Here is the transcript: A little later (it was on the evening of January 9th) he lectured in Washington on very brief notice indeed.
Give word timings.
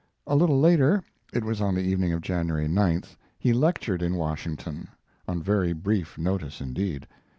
A 0.25 0.35
little 0.35 0.59
later 0.59 1.03
(it 1.31 1.43
was 1.43 1.61
on 1.61 1.75
the 1.75 1.83
evening 1.83 2.11
of 2.11 2.23
January 2.23 2.67
9th) 2.67 3.17
he 3.37 3.53
lectured 3.53 4.01
in 4.01 4.15
Washington 4.15 4.87
on 5.27 5.43
very 5.43 5.73
brief 5.73 6.17
notice 6.17 6.59
indeed. 6.59 7.05